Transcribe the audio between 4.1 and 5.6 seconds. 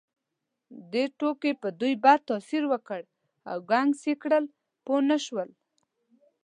کړل، پوه نه شول.